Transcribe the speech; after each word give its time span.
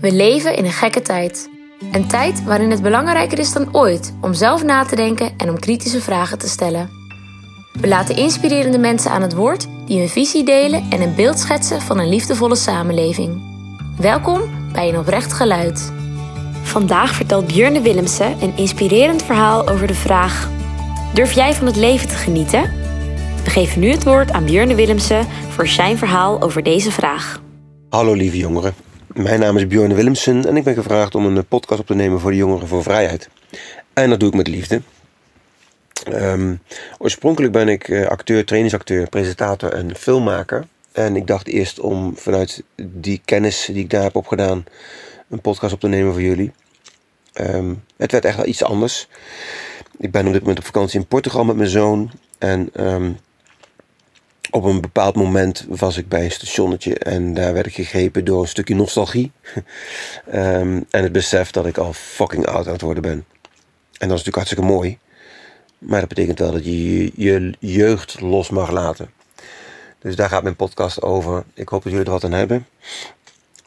We 0.00 0.12
leven 0.12 0.56
in 0.56 0.64
een 0.64 0.72
gekke 0.72 1.02
tijd. 1.02 1.50
Een 1.92 2.06
tijd 2.06 2.44
waarin 2.44 2.70
het 2.70 2.82
belangrijker 2.82 3.38
is 3.38 3.52
dan 3.52 3.68
ooit 3.74 4.14
om 4.20 4.34
zelf 4.34 4.64
na 4.64 4.84
te 4.84 4.96
denken 4.96 5.32
en 5.36 5.50
om 5.50 5.58
kritische 5.58 6.00
vragen 6.00 6.38
te 6.38 6.48
stellen. 6.48 6.90
We 7.80 7.88
laten 7.88 8.16
inspirerende 8.16 8.78
mensen 8.78 9.10
aan 9.10 9.22
het 9.22 9.34
woord 9.34 9.66
die 9.86 9.98
hun 9.98 10.08
visie 10.08 10.44
delen 10.44 10.86
en 10.90 11.00
een 11.00 11.14
beeld 11.14 11.38
schetsen 11.38 11.80
van 11.80 11.98
een 11.98 12.08
liefdevolle 12.08 12.56
samenleving. 12.56 13.42
Welkom 13.98 14.42
bij 14.72 14.88
een 14.88 14.98
oprecht 14.98 15.32
geluid. 15.32 15.92
Vandaag 16.62 17.14
vertelt 17.14 17.46
Björne 17.46 17.80
Willemsen 17.80 18.42
een 18.42 18.56
inspirerend 18.56 19.22
verhaal 19.22 19.68
over 19.68 19.86
de 19.86 19.94
vraag: 19.94 20.48
Durf 21.14 21.32
jij 21.32 21.54
van 21.54 21.66
het 21.66 21.76
leven 21.76 22.08
te 22.08 22.14
genieten? 22.14 22.62
We 23.44 23.50
geven 23.50 23.80
nu 23.80 23.90
het 23.90 24.04
woord 24.04 24.32
aan 24.32 24.44
Björne 24.44 24.74
Willemsen 24.74 25.26
voor 25.48 25.66
zijn 25.66 25.98
verhaal 25.98 26.42
over 26.42 26.62
deze 26.62 26.90
vraag. 26.90 27.40
Hallo 27.88 28.12
lieve 28.12 28.36
jongeren. 28.36 28.87
Mijn 29.14 29.40
naam 29.40 29.56
is 29.56 29.66
Bjorn 29.66 29.94
Willemsen 29.94 30.46
en 30.46 30.56
ik 30.56 30.64
ben 30.64 30.74
gevraagd 30.74 31.14
om 31.14 31.26
een 31.26 31.46
podcast 31.46 31.80
op 31.80 31.86
te 31.86 31.94
nemen 31.94 32.20
voor 32.20 32.30
de 32.30 32.36
Jongeren 32.36 32.68
voor 32.68 32.82
Vrijheid. 32.82 33.28
En 33.92 34.10
dat 34.10 34.20
doe 34.20 34.28
ik 34.28 34.34
met 34.34 34.48
liefde. 34.48 34.82
Ehm, 36.04 36.54
oorspronkelijk 36.98 37.52
ben 37.52 37.68
ik 37.68 37.88
eh, 37.88 38.06
acteur, 38.06 38.44
trainingsacteur, 38.44 39.08
presentator 39.08 39.72
en 39.72 39.96
filmmaker. 39.96 40.66
En 40.92 41.16
ik 41.16 41.26
dacht 41.26 41.46
eerst 41.46 41.80
om 41.80 42.16
vanuit 42.16 42.62
die 42.76 43.20
kennis 43.24 43.64
die 43.64 43.82
ik 43.82 43.90
daar 43.90 44.02
heb 44.02 44.16
opgedaan 44.16 44.64
een 45.28 45.40
podcast 45.40 45.72
op 45.72 45.80
te 45.80 45.88
nemen 45.88 46.12
voor 46.12 46.22
jullie. 46.22 46.52
Ehm, 47.32 47.74
het 47.96 48.12
werd 48.12 48.24
echt 48.24 48.36
wel 48.36 48.46
iets 48.46 48.62
anders. 48.62 49.08
Ik 49.98 50.10
ben 50.10 50.26
op 50.26 50.32
dit 50.32 50.40
moment 50.40 50.58
op 50.58 50.64
vakantie 50.64 51.00
in 51.00 51.06
Portugal 51.06 51.44
met 51.44 51.56
mijn 51.56 51.68
zoon. 51.68 52.10
En 52.38 52.68
ehm, 52.72 53.12
op 54.50 54.64
een 54.64 54.80
bepaald 54.80 55.14
moment 55.14 55.66
was 55.68 55.96
ik 55.96 56.08
bij 56.08 56.24
een 56.24 56.30
stationnetje 56.30 56.98
en 56.98 57.34
daar 57.34 57.52
werd 57.52 57.66
ik 57.66 57.74
gegrepen 57.74 58.24
door 58.24 58.40
een 58.40 58.48
stukje 58.48 58.74
nostalgie. 58.74 59.32
Ehm, 60.26 60.80
en 60.90 61.02
het 61.02 61.12
besef 61.12 61.50
dat 61.50 61.66
ik 61.66 61.78
al 61.78 61.92
fucking 61.92 62.46
oud 62.46 62.66
aan 62.66 62.72
het 62.72 62.80
worden 62.80 63.02
ben. 63.02 63.24
En 63.98 64.08
dat 64.08 64.18
is 64.18 64.24
natuurlijk 64.24 64.36
hartstikke 64.36 64.64
mooi. 64.64 64.98
Maar 65.78 66.00
dat 66.00 66.08
betekent 66.08 66.38
wel 66.38 66.52
dat 66.52 66.64
je 66.64 67.12
je 67.14 67.54
jeugd 67.58 68.20
los 68.20 68.50
mag 68.50 68.70
laten. 68.70 69.10
Dus 69.98 70.16
daar 70.16 70.28
gaat 70.28 70.42
mijn 70.42 70.56
podcast 70.56 71.02
over. 71.02 71.44
Ik 71.54 71.68
hoop 71.68 71.82
dat 71.82 71.92
jullie 71.92 72.06
er 72.06 72.12
wat 72.12 72.24
aan 72.24 72.32
hebben. 72.32 72.66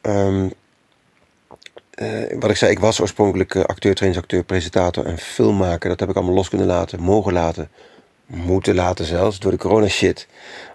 Ehm, 0.02 0.50
eh, 1.90 2.40
wat 2.40 2.50
ik 2.50 2.56
zei, 2.56 2.72
ik 2.72 2.80
was 2.80 3.02
oorspronkelijk 3.02 3.54
uh, 3.54 3.64
acteur, 3.64 3.96
trainingsacteur, 3.96 4.44
presentator 4.44 5.06
en 5.06 5.18
filmmaker. 5.18 5.90
Dat 5.90 6.00
heb 6.00 6.10
ik 6.10 6.16
allemaal 6.16 6.36
los 6.36 6.50
kunnen 6.50 6.68
laten, 6.68 7.00
mogen 7.00 7.34
laten 7.34 7.70
moeten 8.34 8.76
laten 8.76 9.06
zelfs 9.06 9.40
door 9.40 9.52
de 9.52 9.58
corona 9.58 9.88
shit. 9.88 10.28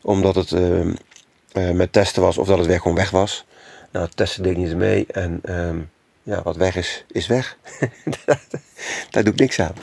Omdat 0.02 0.34
het 0.34 0.50
uh, 0.50 1.70
met 1.70 1.92
testen 1.92 2.22
was 2.22 2.38
of 2.38 2.46
dat 2.46 2.58
het 2.58 2.66
weer 2.66 2.80
gewoon 2.80 2.96
weg 2.96 3.10
was. 3.10 3.46
Nou, 3.92 4.08
testen 4.14 4.42
deed 4.42 4.56
niet 4.56 4.76
mee. 4.76 5.06
En 5.06 5.40
uh, 5.44 5.70
ja, 6.22 6.42
wat 6.42 6.56
weg 6.56 6.76
is, 6.76 7.04
is 7.12 7.26
weg. 7.26 7.56
Daar 9.10 9.24
doe 9.24 9.32
ik 9.32 9.38
niks 9.38 9.60
aan. 9.60 9.74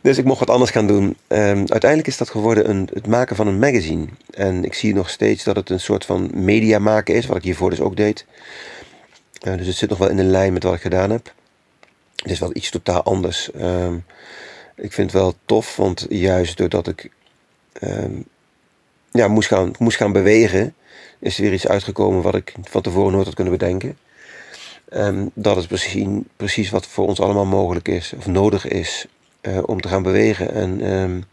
Dus 0.00 0.18
ik 0.18 0.24
mocht 0.24 0.38
wat 0.38 0.50
anders 0.50 0.70
gaan 0.70 0.86
doen. 0.86 1.04
Um, 1.28 1.64
uiteindelijk 1.68 2.06
is 2.06 2.16
dat 2.16 2.30
geworden 2.30 2.70
een, 2.70 2.88
het 2.92 3.06
maken 3.06 3.36
van 3.36 3.46
een 3.46 3.58
magazine. 3.58 4.06
En 4.30 4.64
ik 4.64 4.74
zie 4.74 4.94
nog 4.94 5.10
steeds 5.10 5.44
dat 5.44 5.56
het 5.56 5.70
een 5.70 5.80
soort 5.80 6.04
van 6.04 6.30
media 6.34 6.78
maken 6.78 7.14
is. 7.14 7.26
Wat 7.26 7.36
ik 7.36 7.42
hiervoor 7.42 7.70
dus 7.70 7.80
ook 7.80 7.96
deed. 7.96 8.26
Uh, 9.46 9.56
dus 9.56 9.66
het 9.66 9.76
zit 9.76 9.88
nog 9.88 9.98
wel 9.98 10.08
in 10.08 10.16
de 10.16 10.24
lijn 10.24 10.52
met 10.52 10.62
wat 10.62 10.74
ik 10.74 10.80
gedaan 10.80 11.10
heb. 11.10 11.32
Het 12.16 12.30
is 12.30 12.38
wel 12.38 12.50
iets 12.52 12.70
totaal 12.70 13.02
anders. 13.02 13.50
Ik 14.78 14.92
vind 14.92 15.12
het 15.12 15.20
wel 15.20 15.34
tof, 15.44 15.76
want 15.76 16.06
juist 16.08 16.56
doordat 16.56 16.88
ik 16.88 17.10
um, 17.82 18.24
ja, 19.12 19.28
moest, 19.28 19.48
gaan, 19.48 19.72
moest 19.78 19.96
gaan 19.96 20.12
bewegen, 20.12 20.74
is 21.18 21.36
er 21.36 21.42
weer 21.42 21.52
iets 21.52 21.68
uitgekomen 21.68 22.22
wat 22.22 22.34
ik 22.34 22.54
van 22.62 22.82
tevoren 22.82 23.12
nooit 23.12 23.26
had 23.26 23.34
kunnen 23.34 23.52
bedenken. 23.52 23.98
Um, 24.92 25.30
dat 25.34 25.56
is 25.56 25.66
precies, 25.66 26.06
precies 26.36 26.70
wat 26.70 26.86
voor 26.86 27.06
ons 27.06 27.20
allemaal 27.20 27.46
mogelijk 27.46 27.88
is, 27.88 28.12
of 28.16 28.26
nodig 28.26 28.68
is, 28.68 29.06
uh, 29.42 29.58
om 29.66 29.80
te 29.80 29.88
gaan 29.88 30.02
bewegen 30.02 30.54
en 30.54 30.92
um, 30.92 31.24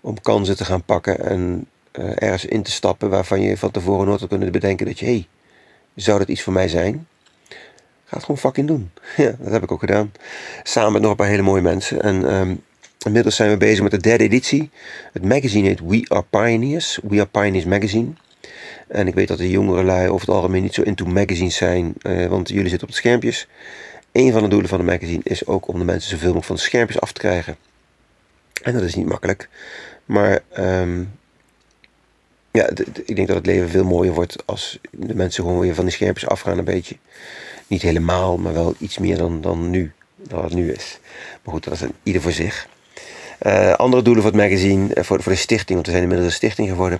om 0.00 0.20
kansen 0.20 0.56
te 0.56 0.64
gaan 0.64 0.82
pakken 0.82 1.18
en 1.18 1.66
uh, 1.92 2.10
ergens 2.14 2.44
in 2.44 2.62
te 2.62 2.70
stappen 2.70 3.10
waarvan 3.10 3.40
je 3.40 3.56
van 3.56 3.70
tevoren 3.70 4.06
nooit 4.06 4.20
had 4.20 4.28
kunnen 4.28 4.52
bedenken 4.52 4.86
dat 4.86 4.98
je, 4.98 5.04
hé, 5.04 5.12
hey, 5.12 5.26
zou 5.94 6.18
dat 6.18 6.28
iets 6.28 6.42
voor 6.42 6.52
mij 6.52 6.68
zijn? 6.68 7.06
Ga 8.06 8.16
het 8.16 8.24
gewoon 8.24 8.38
fucking 8.38 8.66
doen. 8.66 8.90
Ja, 9.16 9.34
dat 9.38 9.52
heb 9.52 9.62
ik 9.62 9.72
ook 9.72 9.80
gedaan. 9.80 10.12
Samen 10.62 10.92
met 10.92 11.02
nog 11.02 11.10
een 11.10 11.16
paar 11.16 11.26
hele 11.26 11.42
mooie 11.42 11.62
mensen. 11.62 12.02
En 12.02 12.34
um, 12.34 12.62
inmiddels 13.04 13.36
zijn 13.36 13.50
we 13.50 13.56
bezig 13.56 13.82
met 13.82 13.90
de 13.90 14.00
derde 14.00 14.24
editie. 14.24 14.70
Het 15.12 15.24
magazine 15.24 15.68
heet 15.68 15.80
We 15.80 16.04
Are 16.08 16.24
Pioneers. 16.30 16.98
We 17.02 17.16
Are 17.16 17.26
Pioneers 17.26 17.64
Magazine. 17.64 18.12
En 18.88 19.06
ik 19.06 19.14
weet 19.14 19.28
dat 19.28 19.38
de 19.38 19.50
jongere 19.50 19.82
lui 19.82 20.08
over 20.08 20.26
het 20.26 20.36
algemeen 20.36 20.62
niet 20.62 20.74
zo 20.74 20.82
into 20.82 21.04
magazines 21.04 21.56
zijn. 21.56 21.94
Uh, 22.02 22.26
want 22.26 22.48
jullie 22.48 22.68
zitten 22.68 22.88
op 22.88 22.94
de 22.94 23.00
schermpjes. 23.00 23.48
Een 24.12 24.32
van 24.32 24.42
de 24.42 24.48
doelen 24.48 24.68
van 24.68 24.78
de 24.78 24.84
magazine 24.84 25.20
is 25.22 25.46
ook 25.46 25.68
om 25.68 25.78
de 25.78 25.84
mensen 25.84 26.10
zoveel 26.10 26.26
mogelijk 26.26 26.46
van 26.46 26.56
de 26.56 26.62
schermpjes 26.62 27.00
af 27.00 27.12
te 27.12 27.20
krijgen. 27.20 27.56
En 28.62 28.72
dat 28.72 28.82
is 28.82 28.94
niet 28.94 29.06
makkelijk. 29.06 29.48
Maar 30.04 30.40
um, 30.58 31.10
ja, 32.50 32.68
ik 33.04 33.16
denk 33.16 33.26
dat 33.26 33.36
het 33.36 33.46
leven 33.46 33.68
veel 33.68 33.84
mooier 33.84 34.14
wordt 34.14 34.46
als 34.46 34.78
de 34.90 35.14
mensen 35.14 35.44
gewoon 35.44 35.58
weer 35.58 35.74
van 35.74 35.84
die 35.84 35.94
schermpjes 35.94 36.28
afgaan 36.28 36.58
een 36.58 36.64
beetje. 36.64 36.96
Niet 37.66 37.82
helemaal, 37.82 38.36
maar 38.36 38.52
wel 38.52 38.74
iets 38.78 38.98
meer 38.98 39.18
dan, 39.18 39.40
dan 39.40 39.70
nu. 39.70 39.92
Dan 40.16 40.44
het 40.44 40.54
nu 40.54 40.72
is. 40.72 40.98
Maar 41.42 41.54
goed, 41.54 41.64
dat 41.64 41.72
is 41.72 41.82
ieder 42.02 42.22
voor 42.22 42.32
zich. 42.32 42.68
Uh, 43.42 43.72
andere 43.72 44.02
doelen 44.02 44.22
voor 44.22 44.32
het 44.32 44.40
magazine, 44.40 44.88
uh, 44.94 45.04
voor, 45.04 45.22
voor 45.22 45.32
de 45.32 45.38
stichting, 45.38 45.74
want 45.74 45.86
we 45.86 45.90
zijn 45.92 46.02
inmiddels 46.02 46.30
een 46.30 46.36
stichting 46.36 46.68
geworden, 46.68 46.98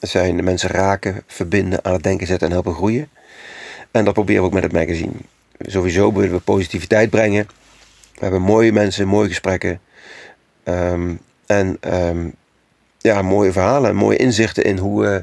zijn 0.00 0.36
de 0.36 0.42
mensen 0.42 0.70
raken, 0.70 1.22
verbinden, 1.26 1.84
aan 1.84 1.92
het 1.92 2.02
denken 2.02 2.26
zetten 2.26 2.46
en 2.46 2.52
helpen 2.52 2.74
groeien. 2.74 3.08
En 3.90 4.04
dat 4.04 4.14
proberen 4.14 4.40
we 4.42 4.48
ook 4.48 4.54
met 4.54 4.62
het 4.62 4.72
magazine. 4.72 5.12
Sowieso 5.58 6.12
willen 6.12 6.30
we 6.30 6.40
positiviteit 6.40 7.10
brengen. 7.10 7.48
We 8.14 8.20
hebben 8.20 8.42
mooie 8.42 8.72
mensen, 8.72 9.08
mooie 9.08 9.28
gesprekken. 9.28 9.80
Um, 10.64 11.20
en 11.46 11.78
um, 11.94 12.34
ja, 12.98 13.22
mooie 13.22 13.52
verhalen, 13.52 13.96
mooie 13.96 14.16
inzichten 14.16 14.64
in 14.64 14.78
hoe, 14.78 15.04
uh, 15.04 15.16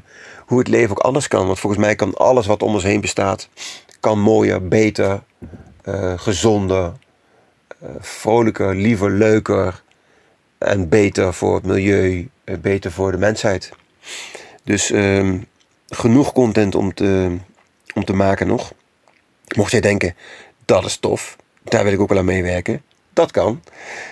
hoe 0.45 0.59
het 0.59 0.67
leven 0.67 0.89
ook 0.89 1.03
anders 1.03 1.27
kan. 1.27 1.45
Want 1.45 1.59
volgens 1.59 1.81
mij 1.81 1.95
kan 1.95 2.13
alles 2.13 2.45
wat 2.45 2.63
om 2.63 2.73
ons 2.73 2.83
heen 2.83 3.01
bestaat, 3.01 3.49
kan 4.05 4.19
mooier, 4.19 4.67
beter, 4.67 5.23
uh, 5.85 6.13
gezonder, 6.19 6.93
uh, 7.83 7.89
vrolijker, 7.99 8.75
liever, 8.75 9.11
leuker 9.11 9.83
en 10.57 10.89
beter 10.89 11.33
voor 11.33 11.55
het 11.55 11.65
milieu, 11.65 12.29
uh, 12.45 12.57
beter 12.57 12.91
voor 12.91 13.11
de 13.11 13.17
mensheid. 13.17 13.71
Dus 14.63 14.89
um, 14.89 15.45
genoeg 15.87 16.33
content 16.33 16.75
om 16.75 16.93
te, 16.93 17.37
om 17.93 18.05
te 18.05 18.13
maken 18.13 18.47
nog. 18.47 18.73
Mocht 19.55 19.71
jij 19.71 19.81
denken, 19.81 20.15
dat 20.65 20.85
is 20.85 20.97
tof, 20.97 21.35
daar 21.63 21.83
wil 21.83 21.93
ik 21.93 21.99
ook 21.99 22.09
wel 22.09 22.17
aan 22.17 22.25
meewerken. 22.25 22.81
Dat 23.13 23.31
kan. 23.31 23.61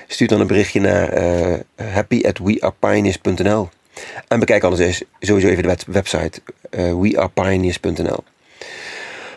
Stuur 0.08 0.28
dan 0.28 0.40
een 0.40 0.48
berichtje 0.48 0.80
naar 0.80 1.18
uh. 1.78 3.70
En 4.28 4.40
bekijk 4.40 4.64
anders 4.64 4.82
eens 4.82 5.04
sowieso 5.20 5.48
even 5.48 5.64
de 5.64 5.78
website 5.88 6.42
uh, 6.72 6.94
wearepioneers.nl. 7.02 8.24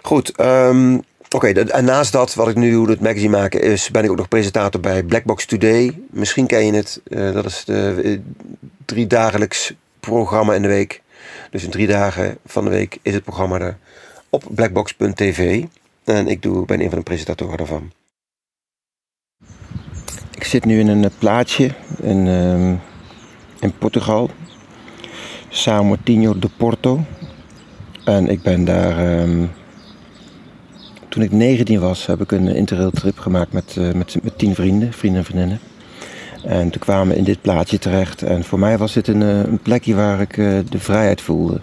Goed, 0.06 0.40
um, 0.40 1.02
oké. 1.30 1.46
En 1.48 1.84
naast 1.84 2.12
dat, 2.12 2.34
wat 2.34 2.48
ik 2.48 2.56
nu 2.56 2.70
doe, 2.70 2.90
het 2.90 3.00
magazine 3.00 3.36
maken, 3.36 3.62
is, 3.62 3.90
ben 3.90 4.04
ik 4.04 4.10
ook 4.10 4.16
nog 4.16 4.28
presentator 4.28 4.80
bij 4.80 5.02
Blackbox 5.02 5.46
Today. 5.46 6.00
Misschien 6.10 6.46
ken 6.46 6.66
je 6.66 6.72
het. 6.72 7.00
Uh, 7.08 7.32
dat 7.32 7.44
is 7.44 7.64
de 7.64 8.00
uh, 8.04 8.18
drie 8.84 9.06
dagelijks 9.06 9.74
programma 10.00 10.54
in 10.54 10.62
de 10.62 10.68
week. 10.68 11.02
Dus 11.50 11.64
in 11.64 11.70
drie 11.70 11.86
dagen 11.86 12.38
van 12.44 12.64
de 12.64 12.70
week 12.70 12.98
is 13.02 13.14
het 13.14 13.24
programma 13.24 13.58
er 13.58 13.78
op 14.30 14.44
blackbox.tv. 14.50 15.64
En 16.04 16.28
ik 16.28 16.42
doe, 16.42 16.66
ben 16.66 16.80
een 16.80 16.88
van 16.88 16.98
de 16.98 17.04
presentatoren 17.04 17.56
daarvan. 17.56 17.92
Ik 20.34 20.44
zit 20.44 20.64
nu 20.64 20.78
in 20.78 20.88
een 20.88 21.10
plaatsje 21.18 21.70
in, 22.02 22.26
uh, 22.26 22.74
in 23.60 23.78
Portugal. 23.78 24.30
Tino 26.04 26.38
de 26.38 26.50
Porto. 26.56 27.00
En 28.04 28.28
ik 28.28 28.42
ben 28.42 28.64
daar. 28.64 29.20
Um, 29.20 29.50
toen 31.16 31.24
ik 31.24 31.32
19 31.32 31.80
was, 31.80 32.06
heb 32.06 32.20
ik 32.20 32.32
een 32.32 32.48
interrail 32.48 32.90
trip 32.90 33.18
gemaakt 33.18 33.52
met, 33.52 33.76
uh, 33.78 33.92
met, 33.92 34.16
met 34.22 34.38
10 34.38 34.54
vrienden, 34.54 34.92
vrienden 34.92 35.20
en 35.20 35.26
vriendinnen. 35.26 35.58
En 36.44 36.70
toen 36.70 36.80
kwamen 36.80 37.08
we 37.08 37.18
in 37.18 37.24
dit 37.24 37.40
plaatsje 37.40 37.78
terecht. 37.78 38.22
En 38.22 38.44
voor 38.44 38.58
mij 38.58 38.78
was 38.78 38.92
dit 38.92 39.08
een, 39.08 39.20
uh, 39.20 39.38
een 39.38 39.58
plekje 39.58 39.94
waar 39.94 40.20
ik 40.20 40.34
de 40.70 40.78
vrijheid 40.78 41.20
voelde. 41.20 41.60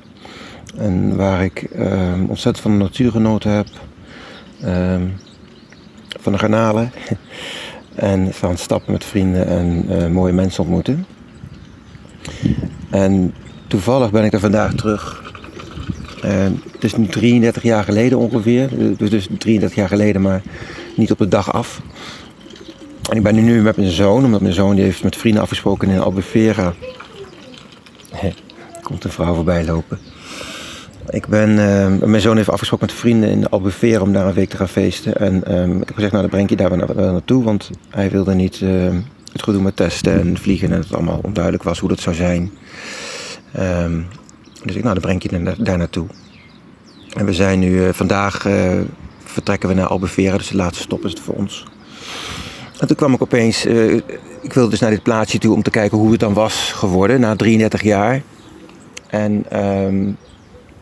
En 0.77 1.15
waar 1.15 1.43
ik 1.43 1.61
ehm, 1.61 2.25
ontzettend 2.27 2.59
van 2.59 2.71
de 2.71 2.83
natuur 2.83 3.11
genoten 3.11 3.51
heb. 3.51 3.67
Um, 4.65 5.13
van 6.19 6.31
de 6.31 6.39
garnalen. 6.39 6.91
En 7.95 8.33
van 8.33 8.57
stappen 8.57 8.91
met 8.91 9.05
vrienden 9.05 9.47
en 9.47 10.11
mooie 10.11 10.33
mensen 10.33 10.63
ontmoeten. 10.63 11.05
En 12.89 13.33
toevallig 13.67 14.11
ben 14.11 14.23
ik 14.23 14.33
er 14.33 14.39
vandaag 14.39 14.73
terug. 14.73 15.22
Uh, 16.25 16.31
het 16.71 16.83
is 16.83 16.95
nu 16.95 17.07
33 17.07 17.63
jaar 17.63 17.83
geleden 17.83 18.17
ongeveer. 18.17 18.69
Dus, 18.97 19.09
dus 19.09 19.27
33 19.37 19.75
jaar 19.75 19.87
geleden, 19.87 20.21
maar 20.21 20.41
niet 20.95 21.11
op 21.11 21.17
de 21.17 21.27
dag 21.27 21.53
af. 21.53 21.81
En 23.09 23.17
ik 23.17 23.23
ben 23.23 23.43
nu 23.43 23.61
met 23.61 23.77
mijn 23.77 23.91
zoon, 23.91 24.25
omdat 24.25 24.41
mijn 24.41 24.53
zoon 24.53 24.75
die 24.75 24.83
heeft 24.83 25.03
met 25.03 25.15
vrienden 25.15 25.41
afgesproken 25.41 25.89
in 25.89 25.99
Albufeira. 25.99 26.73
Komt 28.83 29.03
een 29.03 29.09
vrouw 29.11 29.33
voorbij 29.33 29.65
lopen. 29.65 29.99
Ik 31.09 31.27
ben, 31.27 31.49
uh, 31.49 32.07
mijn 32.07 32.21
zoon 32.21 32.35
heeft 32.35 32.49
afgesproken 32.49 32.87
met 32.87 32.95
vrienden 32.95 33.29
in 33.29 33.49
Albufeira 33.49 34.01
om 34.01 34.13
daar 34.13 34.27
een 34.27 34.33
week 34.33 34.49
te 34.49 34.57
gaan 34.57 34.67
feesten. 34.67 35.15
En 35.15 35.57
um, 35.57 35.81
ik 35.81 35.87
heb 35.87 35.95
gezegd, 35.95 36.11
nou 36.11 36.23
dan 36.23 36.31
breng 36.31 36.49
je 36.49 36.55
daar 36.55 36.95
wel, 36.95 37.11
naartoe. 37.11 37.43
Want 37.43 37.69
hij 37.89 38.09
wilde 38.09 38.33
niet 38.33 38.59
uh, 38.59 38.71
het 39.31 39.43
gedoe 39.43 39.61
met 39.61 39.75
testen 39.75 40.19
en 40.19 40.37
vliegen. 40.37 40.71
En 40.71 40.77
het 40.79 40.93
allemaal 40.93 41.19
onduidelijk 41.23 41.63
was 41.63 41.79
hoe 41.79 41.89
dat 41.89 41.99
zou 41.99 42.15
zijn. 42.15 42.51
Um, 43.59 44.07
dus 44.65 44.75
ik, 44.75 44.83
nou 44.83 44.93
dan 44.93 45.03
breng 45.03 45.23
je 45.23 45.55
daar, 45.63 45.77
naartoe. 45.77 46.07
En 47.13 47.25
we 47.25 47.33
zijn 47.33 47.59
nu, 47.59 47.69
uh, 47.69 47.89
vandaag 47.91 48.45
uh, 48.47 48.79
vertrekken 49.23 49.69
we 49.69 49.75
naar 49.75 49.87
Albufeira. 49.87 50.37
Dus 50.37 50.47
de 50.47 50.55
laatste 50.55 50.83
stop 50.83 51.05
is 51.05 51.11
het 51.11 51.19
voor 51.19 51.35
ons. 51.35 51.65
En 52.79 52.87
toen 52.87 52.97
kwam 52.97 53.13
ik 53.13 53.21
opeens, 53.21 53.65
ik 54.41 54.53
wilde 54.53 54.69
dus 54.69 54.79
naar 54.79 54.89
dit 54.89 55.03
plaatsje 55.03 55.37
toe 55.37 55.55
om 55.55 55.63
te 55.63 55.69
kijken 55.69 55.97
hoe 55.97 56.11
het 56.11 56.19
dan 56.19 56.33
was 56.33 56.71
geworden 56.71 57.19
na 57.19 57.35
33 57.35 57.81
jaar. 57.83 58.21
En 59.13 59.59
um, 59.61 60.17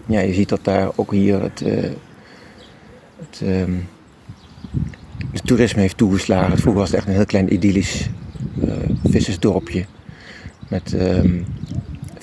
ja, 0.06 0.20
je 0.20 0.34
ziet 0.34 0.50
dat 0.50 0.64
daar 0.64 0.90
ook 0.96 1.12
hier 1.12 1.42
het, 1.42 1.62
uh, 1.66 1.90
het, 3.18 3.42
um, 3.44 3.88
toerisme 5.44 5.82
heeft 5.82 5.98
toegeslagen. 5.98 6.58
Vroeger 6.58 6.82
was 6.82 6.90
het 6.90 6.98
echt 6.98 7.08
een 7.08 7.14
heel 7.14 7.26
klein 7.26 7.54
idyllisch 7.54 8.10
uh, 8.64 8.74
vissersdorpje. 9.10 9.86
Met 10.68 10.94
um, 10.94 11.46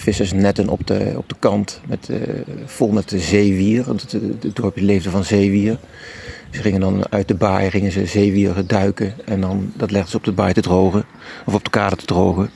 vissersnetten 0.09 0.69
op 0.69 0.87
de, 0.87 1.13
op 1.17 1.29
de 1.29 1.35
kant, 1.39 1.81
met, 1.87 2.09
uh, 2.11 2.19
vol 2.65 2.91
met 2.91 3.09
de 3.09 3.19
zeewier. 3.19 3.85
Want 3.85 4.13
het, 4.13 4.57
dorpje 4.57 4.85
leefde 4.85 5.11
van 5.11 5.25
zeewier. 5.25 5.79
Ze 6.51 6.63
gingen 6.63 6.81
dan 6.81 7.05
uit 7.11 7.29
de 7.29 7.35
baai, 7.35 7.71
gingen 7.71 7.93
ze 7.93 8.07
zeewieren 8.07 8.67
duiken. 8.67 9.15
En 9.25 9.41
dan, 9.41 9.73
dat 9.77 9.91
legden 9.91 10.11
ze 10.11 10.17
op 10.17 10.25
de 10.25 10.33
baai 10.33 10.53
te 10.53 10.61
drogen. 10.61 11.05
Of 11.47 11.55
op 11.55 11.65
de 11.65 11.71
kade 11.71 11.97
te 11.97 12.05
drogen. 12.05 12.51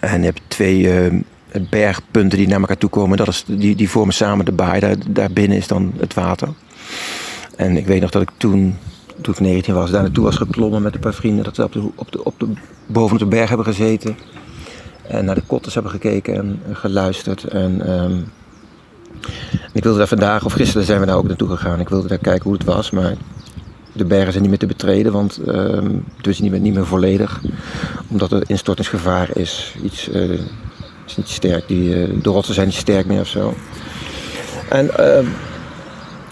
En 0.00 0.18
je 0.18 0.24
hebt 0.24 0.40
twee 0.48 0.88
bergpunten 1.70 2.38
die 2.38 2.48
naar 2.48 2.60
elkaar 2.60 2.78
toe 2.78 2.90
komen. 2.90 3.16
Dat 3.16 3.28
is, 3.28 3.44
die, 3.46 3.76
die 3.76 3.90
vormen 3.90 4.14
samen 4.14 4.44
de 4.44 4.52
baai. 4.52 4.80
Daar, 4.80 4.96
daarbinnen 5.08 5.58
is 5.58 5.66
dan 5.66 5.92
het 5.98 6.14
water. 6.14 6.48
En 7.56 7.76
ik 7.76 7.86
weet 7.86 8.00
nog 8.00 8.10
dat 8.10 8.22
ik 8.22 8.30
toen, 8.36 8.76
toen 9.20 9.34
ik 9.34 9.40
19 9.40 9.74
was, 9.74 9.90
daar 9.90 10.02
naartoe 10.02 10.24
was 10.24 10.36
geklommen 10.36 10.82
met 10.82 10.94
een 10.94 11.00
paar 11.00 11.14
vrienden. 11.14 11.44
Dat 11.44 11.56
we 11.56 11.62
op 11.62 11.72
de, 11.72 11.90
op 11.94 12.12
de, 12.12 12.24
op 12.24 12.34
de, 12.38 12.46
boven 12.86 13.18
de 13.18 13.26
berg 13.26 13.48
hebben 13.48 13.66
gezeten. 13.66 14.16
En 15.06 15.24
naar 15.24 15.34
de 15.34 15.42
kotters 15.46 15.74
hebben 15.74 15.92
gekeken 15.92 16.34
en, 16.34 16.60
geluisterd. 16.72 17.44
En 17.44 17.90
um, 17.90 18.32
ik 19.72 19.82
wilde 19.82 19.98
daar 19.98 20.06
vandaag, 20.06 20.44
of 20.44 20.52
gisteren 20.52 20.86
zijn 20.86 21.00
we 21.00 21.06
daar 21.06 21.16
ook 21.16 21.28
naartoe 21.28 21.48
gegaan. 21.48 21.80
Ik 21.80 21.88
wilde 21.88 22.08
daar 22.08 22.18
kijken 22.18 22.42
hoe 22.42 22.52
het 22.52 22.64
was. 22.64 22.90
Maar 22.90 23.14
de 23.92 24.04
bergen 24.04 24.30
zijn 24.30 24.40
niet 24.40 24.50
meer 24.50 24.60
te 24.60 24.66
betreden, 24.66 25.12
want 25.12 25.40
um, 25.46 26.04
het 26.16 26.26
is 26.26 26.40
niet 26.40 26.50
meer, 26.50 26.60
niet 26.60 26.74
meer 26.74 26.86
volledig. 26.86 27.40
Omdat 28.08 28.32
er 28.32 28.42
instortingsgevaar 28.46 29.36
is. 29.36 29.74
Iets... 29.82 30.08
Uh, 30.08 30.38
is 31.06 31.16
niet 31.16 31.28
sterk. 31.28 31.68
Die, 31.68 32.08
uh, 32.08 32.22
de 32.22 32.30
rotsen 32.30 32.54
zijn 32.54 32.66
niet 32.66 32.76
sterk 32.76 33.06
meer 33.06 33.20
of 33.20 33.28
zo. 33.28 33.54
En 34.68 34.90
uh, 35.00 35.28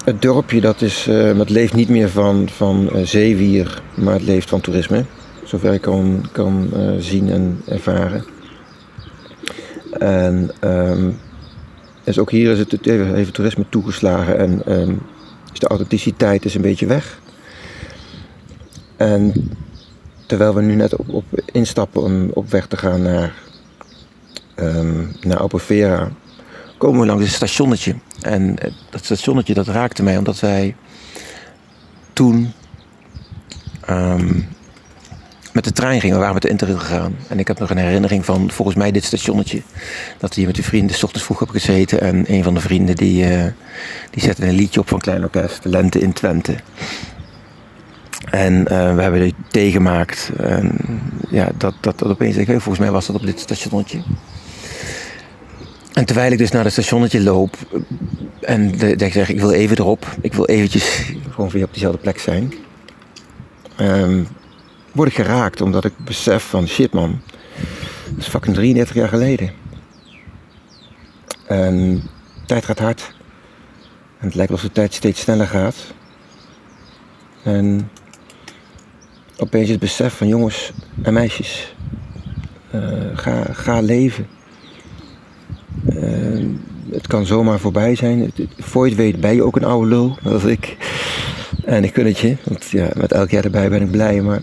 het 0.05 0.23
dorpje 0.23 0.61
dat, 0.61 0.83
is, 0.83 1.07
leeft 1.47 1.75
niet 1.75 1.89
meer 1.89 2.09
van, 2.09 2.49
van 2.49 2.91
zeewier, 3.03 3.83
maar 3.95 4.15
het 4.15 4.23
leeft 4.23 4.49
van 4.49 4.61
toerisme. 4.61 5.05
Zover 5.45 5.73
ik 5.73 5.81
kan, 5.81 6.27
kan 6.33 6.71
zien 6.99 7.31
en 7.31 7.61
ervaren. 7.67 8.25
En 9.93 10.51
um, 10.61 11.19
dus 12.05 12.19
ook 12.19 12.31
hier 12.31 12.53
is 12.53 12.59
het 12.59 12.87
even, 12.87 13.33
toerisme 13.33 13.65
toegeslagen 13.69 14.39
en 14.39 14.73
um, 14.81 15.01
is 15.53 15.59
de 15.59 15.67
authenticiteit 15.67 16.45
is 16.45 16.55
een 16.55 16.63
beetje 16.63 16.87
weg. 16.87 17.21
En 18.97 19.33
terwijl 20.27 20.55
we 20.55 20.63
nu 20.63 20.75
net 20.75 20.97
op, 20.97 21.25
instappen 21.53 22.03
om 22.03 22.31
op 22.33 22.51
weg 22.51 22.67
te 22.67 22.77
gaan 22.77 23.03
naar 23.03 23.33
um, 24.57 25.13
naar 25.21 25.41
komen 26.79 27.01
we 27.01 27.07
langs 27.07 27.23
een 27.23 27.31
stationnetje. 27.31 27.95
En 28.21 28.57
dat 28.91 29.05
stationnetje 29.05 29.55
dat 29.55 29.67
raakte 29.67 30.03
mij 30.03 30.17
omdat 30.17 30.41
wij 30.41 30.77
toen 32.13 32.53
met 35.53 35.65
de 35.65 35.73
trein 35.73 36.01
gingen. 36.01 36.15
We 36.15 36.21
waren 36.21 36.35
met 36.35 36.43
de 36.43 36.49
Interrail 36.49 36.79
gegaan. 36.79 37.17
En 37.29 37.39
ik 37.39 37.47
heb 37.47 37.59
nog 37.59 37.71
een 37.71 37.77
herinnering 37.77 38.25
van 38.25 38.51
volgens 38.51 38.77
mij 38.77 38.91
dit 38.91 39.05
stationnetje. 39.05 39.63
Dat 40.19 40.35
hier 40.35 40.47
met 40.47 40.55
die 40.55 40.65
vrienden 40.65 40.97
s 40.97 41.03
ochtends 41.03 41.25
vroeg 41.25 41.39
hebben 41.39 41.61
gezeten. 41.61 42.01
En 42.01 42.25
een 42.33 42.43
van 42.43 42.55
de 42.55 42.61
vrienden 42.61 42.97
die, 42.97 43.37
uh, 43.37 43.45
die 44.11 44.23
zette 44.23 44.47
een 44.47 44.55
liedje 44.55 44.81
op 44.81 44.89
van 44.89 45.01
Klein 45.01 45.23
Orkest. 45.23 45.65
Lente 45.65 46.01
in 46.01 46.13
Twente. 46.13 46.55
En 48.31 48.55
uh, 48.55 48.95
we 48.95 49.03
hebben 49.03 49.21
er 49.21 49.33
thee 49.51 49.71
gemaakt. 49.71 50.31
En 50.37 50.73
ja, 51.31 51.49
dat, 51.57 51.75
dat, 51.81 51.99
dat 51.99 52.09
opeens, 52.09 52.37
ik 52.37 52.47
weet, 52.47 52.63
volgens 52.63 52.85
mij 52.85 52.91
was 52.91 53.07
dat 53.07 53.17
op 53.17 53.27
dit 53.27 53.41
stationnetje. 53.41 53.99
En 55.93 56.05
terwijl 56.05 56.33
ik 56.33 56.39
dus 56.39 56.51
naar 56.51 56.65
het 56.65 56.73
stationnetje 56.73 57.23
loop 57.23 57.57
en 58.41 58.71
de, 58.71 58.97
de, 58.97 59.05
ik 59.05 59.13
zeg 59.13 59.29
ik 59.29 59.41
wil 59.41 59.51
even 59.51 59.79
erop, 59.79 60.17
ik 60.21 60.33
wil 60.33 60.47
eventjes 60.47 61.13
gewoon 61.31 61.51
weer 61.51 61.65
op 61.65 61.73
diezelfde 61.73 62.01
plek 62.01 62.19
zijn, 62.19 62.55
um, 63.81 64.29
word 64.99 65.11
ik 65.11 65.27
geraakt 65.27 65.61
omdat 65.61 65.85
ik 65.85 65.93
besef 65.97 66.43
van 66.43 66.69
shit 66.69 66.93
man, 66.93 67.21
dat 68.09 68.19
is 68.19 68.27
fucking 68.27 68.55
33 68.55 68.95
jaar 68.95 69.09
geleden. 69.09 69.51
En 71.47 72.03
tijd 72.47 72.65
gaat 72.65 72.79
hard. 72.79 73.15
En 74.19 74.27
het 74.27 74.35
lijkt 74.35 74.53
alsof 74.53 74.67
de 74.67 74.75
tijd 74.75 74.95
steeds 74.95 75.21
sneller 75.21 75.47
gaat. 75.47 75.77
En 77.43 77.91
opeens 79.37 79.69
het 79.69 79.79
besef 79.79 80.17
van 80.17 80.29
jongens 80.29 80.73
en 81.03 81.13
meisjes, 81.13 81.75
uh, 82.75 82.83
ga, 83.15 83.45
ga 83.53 83.81
leven. 83.81 84.27
Uh, 85.95 86.47
het 86.91 87.07
kan 87.07 87.27
zomaar 87.27 87.59
voorbij 87.59 87.95
zijn. 87.95 88.33
Voor 88.59 88.85
je 88.85 88.91
het 88.91 89.01
weet 89.01 89.21
ben 89.21 89.35
je 89.35 89.43
ook 89.43 89.57
een 89.57 89.65
oude 89.65 89.89
lul, 89.89 90.19
als 90.25 90.45
ik. 90.45 90.77
En 91.65 91.85
ik 91.85 91.93
kun 91.93 92.07
het 92.07 92.19
je, 92.19 92.37
want 92.45 92.71
ja, 92.71 92.89
met 92.97 93.13
elk 93.13 93.31
jaar 93.31 93.45
erbij 93.45 93.69
ben 93.69 93.83
ik 93.83 93.91
blij. 93.91 94.23
Maar 94.23 94.43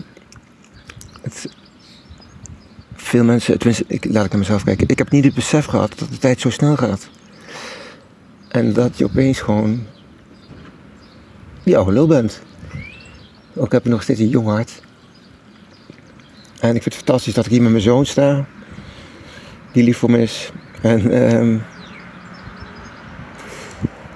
veel 2.94 3.24
mensen, 3.24 3.58
tenminste, 3.58 3.84
ik, 3.88 4.04
laat 4.04 4.24
ik 4.24 4.30
naar 4.30 4.40
mezelf 4.40 4.64
kijken. 4.64 4.88
Ik 4.88 4.98
heb 4.98 5.10
niet 5.10 5.24
het 5.24 5.34
besef 5.34 5.64
gehad 5.64 5.98
dat 5.98 6.08
de 6.10 6.18
tijd 6.18 6.40
zo 6.40 6.50
snel 6.50 6.76
gaat. 6.76 7.08
En 8.48 8.72
dat 8.72 8.98
je 8.98 9.04
opeens 9.04 9.40
gewoon 9.40 9.86
die 11.62 11.76
oude 11.76 11.92
lul 11.92 12.06
bent. 12.06 12.40
Ook 13.54 13.72
heb 13.72 13.84
je 13.84 13.90
nog 13.90 14.02
steeds 14.02 14.20
een 14.20 14.28
jong 14.28 14.46
hart. 14.46 14.82
En 16.60 16.74
ik 16.74 16.82
vind 16.82 16.94
het 16.94 16.94
fantastisch 16.94 17.34
dat 17.34 17.44
ik 17.44 17.50
hier 17.50 17.62
met 17.62 17.70
mijn 17.70 17.82
zoon 17.82 18.06
sta. 18.06 18.46
Die 19.72 19.84
lief 19.84 19.98
voor 19.98 20.10
me 20.10 20.22
is. 20.22 20.50
En 20.82 21.34
um, 21.34 21.62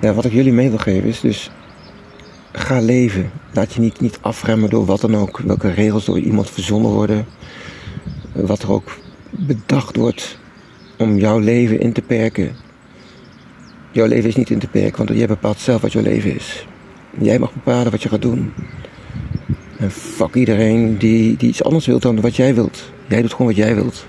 ja, 0.01 0.13
wat 0.13 0.25
ik 0.25 0.33
jullie 0.33 0.53
mee 0.53 0.69
wil 0.69 0.79
geven 0.79 1.09
is 1.09 1.21
dus 1.21 1.51
ga 2.53 2.81
leven. 2.81 3.31
Laat 3.53 3.73
je 3.73 3.81
niet, 3.81 4.01
niet 4.01 4.19
afremmen 4.21 4.71
door 4.71 4.85
wat 4.85 5.01
dan 5.01 5.17
ook. 5.17 5.39
Welke 5.39 5.71
regels 5.71 6.05
door 6.05 6.19
iemand 6.19 6.51
verzonnen 6.51 6.91
worden. 6.91 7.27
Wat 8.33 8.63
er 8.63 8.73
ook 8.73 8.99
bedacht 9.31 9.97
wordt 9.97 10.39
om 10.99 11.17
jouw 11.17 11.39
leven 11.39 11.81
in 11.81 11.93
te 11.93 12.03
perken. 12.03 12.57
Jouw 13.93 14.07
leven 14.07 14.29
is 14.29 14.37
niet 14.37 14.51
in 14.51 14.59
te 14.59 14.69
perken, 14.69 15.07
want 15.07 15.19
jij 15.19 15.27
bepaalt 15.27 15.59
zelf 15.59 15.81
wat 15.81 15.93
jouw 15.93 16.03
leven 16.03 16.35
is. 16.35 16.67
Jij 17.19 17.39
mag 17.39 17.53
bepalen 17.53 17.91
wat 17.91 18.03
je 18.03 18.09
gaat 18.09 18.23
doen. 18.23 18.53
En 19.79 19.91
fuck 19.91 20.35
iedereen 20.35 20.99
die, 20.99 21.37
die 21.37 21.49
iets 21.49 21.63
anders 21.63 21.87
wilt 21.87 22.03
dan 22.03 22.21
wat 22.21 22.37
jij 22.37 22.55
wilt. 22.55 22.91
Jij 23.09 23.21
doet 23.23 23.31
gewoon 23.31 23.47
wat 23.47 23.57
jij 23.57 23.75
wilt. 23.75 24.07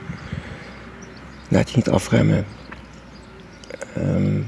Laat 1.48 1.70
je 1.70 1.76
niet 1.76 1.90
afremmen. 1.90 2.46
Um, 3.98 4.46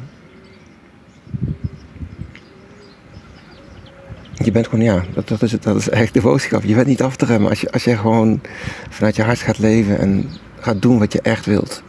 je 4.45 4.51
bent 4.51 4.67
gewoon, 4.67 4.85
ja, 4.85 5.03
dat, 5.13 5.27
dat, 5.27 5.41
is 5.41 5.51
het, 5.51 5.63
dat 5.63 5.75
is 5.75 5.89
eigenlijk 5.89 6.25
de 6.25 6.31
boodschap. 6.31 6.63
Je 6.63 6.75
bent 6.75 6.87
niet 6.87 7.01
af 7.01 7.15
te 7.15 7.25
remmen 7.25 7.49
als 7.49 7.61
je, 7.61 7.71
als 7.71 7.83
je 7.83 7.97
gewoon 7.97 8.41
vanuit 8.89 9.15
je 9.15 9.23
hart 9.23 9.39
gaat 9.39 9.59
leven 9.59 9.99
en 9.99 10.29
gaat 10.59 10.81
doen 10.81 10.99
wat 10.99 11.13
je 11.13 11.21
echt 11.21 11.45
wilt. 11.45 11.83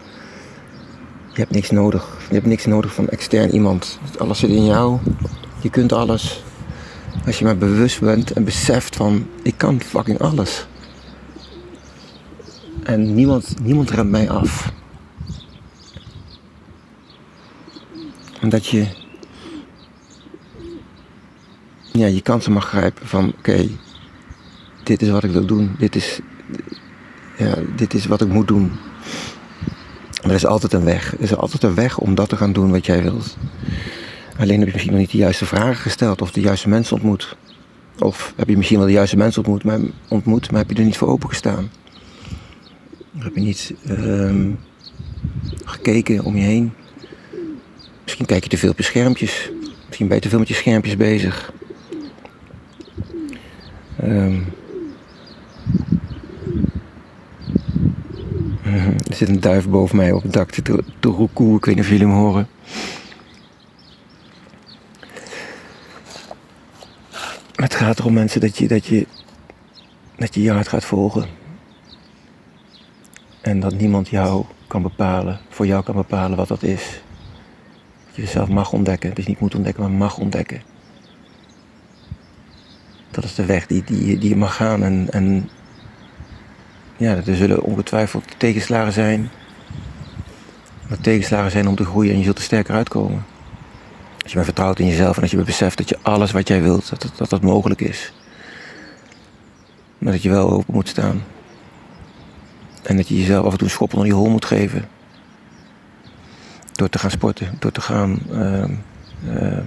Je 1.32 1.40
hebt 1.40 1.50
niks 1.50 1.70
nodig. 1.70 2.18
Je 2.28 2.34
hebt 2.34 2.46
niks 2.46 2.66
nodig 2.66 2.94
van 2.94 3.08
extern 3.08 3.50
iemand. 3.50 3.99
Alles 4.18 4.38
zit 4.38 4.50
in 4.50 4.64
jou. 4.64 4.99
Je 5.61 5.70
kunt 5.70 5.92
alles. 5.92 6.44
Als 7.26 7.38
je 7.38 7.44
maar 7.44 7.58
bewust 7.58 8.00
bent 8.00 8.32
en 8.32 8.44
beseft 8.44 8.96
van, 8.96 9.26
ik 9.42 9.54
kan 9.56 9.80
fucking 9.80 10.18
alles. 10.18 10.66
En 12.82 13.14
niemand, 13.14 13.54
niemand 13.62 13.90
remt 13.90 14.11
mij 14.11 14.30
af. 14.30 14.73
En 18.40 18.49
dat 18.49 18.66
je 18.66 19.03
ja, 21.99 22.07
je 22.07 22.21
kansen 22.21 22.53
mag 22.53 22.69
grijpen 22.69 23.07
van 23.07 23.33
oké, 23.39 23.69
dit 24.85 25.03
is 25.03 25.11
wat 25.11 25.25
ik 25.25 25.31
wil 25.31 25.47
doen. 25.47 25.75
Dit 25.79 25.97
is, 25.97 26.21
ja, 27.37 27.55
dit 27.77 27.95
is 27.95 28.07
wat 28.07 28.21
ik 28.21 28.29
moet 28.29 28.49
doen. 28.49 28.73
er 30.23 30.33
is 30.33 30.47
altijd 30.47 30.73
een 30.73 30.85
weg. 30.85 31.13
Er 31.13 31.21
is 31.21 31.37
altijd 31.37 31.63
een 31.63 31.75
weg 31.75 31.99
om 31.99 32.15
dat 32.15 32.29
te 32.29 32.37
gaan 32.37 32.53
doen 32.53 32.71
wat 32.71 32.87
jij 32.87 33.03
wilt. 33.03 33.37
Alleen 34.39 34.59
heb 34.59 34.67
je 34.67 34.73
misschien 34.73 34.93
nog 34.93 35.01
niet 35.01 35.11
de 35.11 35.19
juiste 35.19 35.47
vragen 35.47 35.77
gesteld 35.77 36.23
of 36.23 36.31
de 36.31 36.41
juiste 36.41 36.69
mensen 36.69 36.97
ontmoet. 36.97 37.37
Of 37.99 38.33
heb 38.37 38.49
je 38.49 38.57
misschien 38.57 38.79
wel 38.79 38.87
de 38.87 38.93
juiste 38.93 39.17
mensen 39.17 39.43
ontmoet, 39.43 39.65
maar, 39.65 39.79
ontmoet, 40.09 40.51
maar 40.51 40.61
heb 40.61 40.71
je 40.71 40.77
er 40.77 40.85
niet 40.85 40.97
voor 40.97 41.09
opengestaan. 41.09 41.71
Heb 43.19 43.35
je 43.35 43.41
niet 43.41 43.75
um, 43.89 44.59
gekeken 45.65 46.25
om 46.25 46.37
je 46.37 46.43
heen 46.43 46.73
Misschien 48.03 48.27
kijk 48.27 48.43
je 48.43 48.49
te 48.49 48.59
veel 48.59 48.71
op 48.71 48.79
je 48.79 48.85
schermpjes. 48.85 49.51
Misschien 49.87 50.07
ben 50.07 50.17
je 50.17 50.23
te 50.23 50.29
veel 50.29 50.39
met 50.39 50.49
je 50.49 50.55
schermpjes 50.55 50.97
bezig. 50.97 51.53
Ehm. 54.04 54.40
er 59.08 59.14
zit 59.14 59.28
een 59.28 59.40
duif 59.40 59.68
boven 59.68 59.96
mij 59.96 60.12
op 60.12 60.23
het 60.23 60.32
dak 60.32 60.50
te, 60.50 60.84
te 61.00 61.08
roekoe. 61.08 61.56
Ik 61.56 61.64
weet 61.64 61.75
niet 61.75 61.84
of 61.84 61.90
jullie 61.90 62.06
hem 62.06 62.16
horen. 62.16 62.49
Het 67.54 67.75
gaat 67.75 67.99
erom 67.99 68.12
mensen 68.12 68.40
dat 68.40 68.58
je, 68.58 68.68
dat 68.68 68.87
je, 68.87 69.06
dat 70.16 70.34
je 70.34 70.42
je 70.42 70.50
hart 70.50 70.68
gaat 70.68 70.84
volgen. 70.84 71.26
En 73.40 73.61
dat 73.61 73.75
niemand 73.75 74.08
jou 74.08 74.44
kan 74.66 74.82
bepalen, 74.82 75.40
voor 75.49 75.66
jou 75.66 75.84
kan 75.84 75.94
bepalen 75.94 76.37
wat 76.37 76.49
dat 76.49 76.62
is. 76.62 77.00
Dat 78.06 78.16
je 78.16 78.23
jezelf 78.23 78.49
mag 78.49 78.73
ontdekken. 78.73 79.14
Dus 79.14 79.26
niet 79.26 79.40
moet 79.40 79.54
ontdekken, 79.54 79.82
maar 79.82 79.92
mag 79.92 80.18
ontdekken. 80.18 80.74
Dat 83.14 83.25
is 83.25 83.35
de 83.35 83.44
weg 83.44 83.66
die, 83.66 83.83
die, 83.85 84.18
die 84.18 84.28
je 84.28 84.37
mag 84.37 84.56
gaan. 84.56 84.83
En, 84.83 85.06
en 85.11 85.50
ja, 86.97 87.16
er 87.26 87.37
zullen 87.37 87.62
ongetwijfeld 87.62 88.25
tegenslagen 88.37 88.92
zijn. 88.92 89.30
Maar 90.88 90.99
tegenslagen 91.00 91.50
zijn 91.50 91.68
om 91.68 91.75
te 91.75 91.85
groeien 91.85 92.12
en 92.12 92.18
je 92.18 92.25
zult 92.25 92.38
er 92.38 92.44
sterker 92.44 92.75
uitkomen. 92.75 93.25
Als 94.23 94.33
je 94.33 94.37
maar 94.37 94.44
vertrouwt 94.44 94.78
in 94.78 94.87
jezelf 94.87 95.16
en 95.16 95.23
als 95.23 95.30
je 95.30 95.42
beseft 95.42 95.78
dat 95.78 95.88
je 95.88 95.99
alles 96.02 96.30
wat 96.30 96.49
jij 96.49 96.62
wilt, 96.62 96.92
dat 97.16 97.28
dat, 97.28 97.42
mogelijk 97.42 97.80
is. 97.80 98.12
Maar 99.99 100.12
dat 100.12 100.23
je 100.23 100.30
wel 100.30 100.50
open 100.50 100.75
moet 100.75 100.88
staan. 100.88 101.23
En 102.83 102.97
dat 102.97 103.09
je 103.09 103.18
jezelf 103.18 103.44
af 103.44 103.52
en 103.52 103.59
toe 103.59 103.66
een 103.66 103.73
schop 103.73 103.92
onder 103.92 104.09
je 104.09 104.14
hol 104.14 104.30
moet 104.30 104.44
geven. 104.44 104.88
Door 106.73 106.88
te 106.88 106.99
gaan 106.99 107.11
sporten, 107.11 107.56
door 107.59 107.73
te 107.73 107.80
gaan 107.80 108.18
uh, 108.30 108.64
uh, 109.28 109.59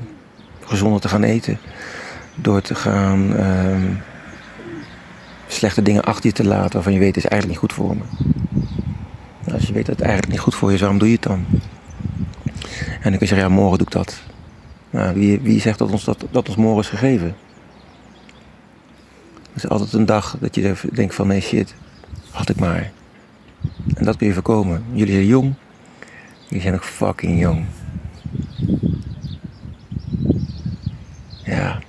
gezonder 0.65 1.01
te 1.01 1.09
gaan 1.09 1.23
eten. 1.23 1.59
Door 2.41 2.61
te 2.61 2.75
gaan 2.75 3.33
uh, 3.33 3.91
slechte 5.47 5.81
dingen 5.81 6.03
achter 6.03 6.25
je 6.25 6.31
te 6.31 6.45
laten 6.45 6.73
waarvan 6.73 6.93
je 6.93 6.99
weet 6.99 7.15
het 7.15 7.23
is 7.23 7.29
eigenlijk 7.29 7.61
niet 7.61 7.71
goed 7.71 7.73
voor 7.73 7.95
me. 7.95 8.03
Als 9.53 9.67
je 9.67 9.73
weet 9.73 9.85
dat 9.85 9.95
het 9.95 10.05
eigenlijk 10.05 10.31
niet 10.31 10.41
goed 10.41 10.55
voor 10.55 10.69
je 10.69 10.75
is, 10.75 10.81
waarom 10.81 10.99
doe 10.99 11.07
je 11.07 11.13
het 11.13 11.23
dan? 11.23 11.45
En 13.01 13.03
dan 13.03 13.11
kun 13.11 13.19
je 13.19 13.25
zeggen, 13.25 13.47
ja 13.47 13.49
morgen 13.49 13.77
doe 13.77 13.87
ik 13.87 13.93
dat. 13.93 14.21
Nou, 14.89 15.13
wie, 15.13 15.39
wie 15.39 15.61
zegt 15.61 15.77
dat 15.77 15.91
ons 15.91 16.03
dat, 16.03 16.25
dat 16.31 16.47
ons 16.47 16.57
morgen 16.57 16.81
is 16.81 16.89
gegeven? 16.89 17.35
Het 19.53 19.63
is 19.63 19.69
altijd 19.69 19.93
een 19.93 20.05
dag 20.05 20.37
dat 20.39 20.55
je 20.55 20.75
denkt 20.91 21.15
van 21.15 21.27
nee 21.27 21.41
shit, 21.41 21.75
had 22.31 22.49
ik 22.49 22.59
maar. 22.59 22.91
En 23.95 24.05
dat 24.05 24.15
kun 24.15 24.27
je 24.27 24.33
voorkomen. 24.33 24.83
Jullie 24.91 25.13
zijn 25.13 25.25
jong. 25.25 25.53
Jullie 26.45 26.61
zijn 26.61 26.73
nog 26.73 26.85
fucking 26.85 27.39
jong. 27.39 27.65
Ja. 31.43 31.79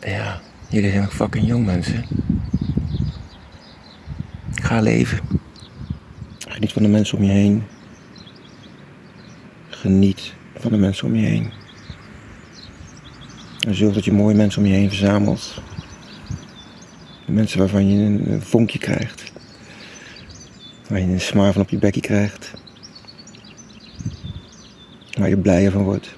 Ja, 0.00 0.40
jullie 0.78 0.92
zijn 0.92 1.04
nog 1.04 1.14
fucking 1.14 1.46
jong 1.46 1.66
mensen. 1.66 2.04
Ga 4.54 4.80
leven. 4.80 5.18
Geniet 6.48 6.72
van 6.72 6.82
de 6.82 6.88
mensen 6.88 7.18
om 7.18 7.24
je 7.24 7.30
heen. 7.30 7.62
Geniet 9.68 10.34
van 10.56 10.70
de 10.70 10.76
mensen 10.76 11.06
om 11.06 11.14
je 11.14 11.26
heen. 11.26 11.50
En 13.66 13.74
zorg 13.74 13.94
dat 13.94 14.04
je 14.04 14.12
mooie 14.12 14.34
mensen 14.34 14.62
om 14.62 14.68
je 14.68 14.74
heen 14.74 14.88
verzamelt. 14.88 15.62
Mensen 17.26 17.58
waarvan 17.58 17.88
je 17.88 18.04
een 18.04 18.42
vonkje 18.42 18.78
krijgt. 18.78 19.32
Waar 20.88 21.00
je 21.00 21.06
een 21.06 21.20
smaar 21.20 21.52
van 21.52 21.62
op 21.62 21.70
je 21.70 21.78
bekje 21.78 22.00
krijgt. 22.00 22.52
Waar 25.18 25.28
je 25.28 25.38
blijer 25.38 25.72
van 25.72 25.82
wordt. 25.82 26.14